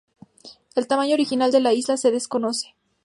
[0.73, 2.73] El tamaño original de la isla se desconoce.